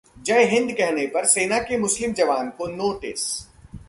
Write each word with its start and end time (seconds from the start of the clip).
'जय 0.17 0.43
हिंद' 0.43 0.71
कहने 0.71 1.05
पर 1.07 1.25
सेना 1.25 1.59
के 1.59 1.77
मुस्लिम 1.77 2.13
जवान 2.13 2.49
को 2.49 2.67
नोटिस 2.67 3.27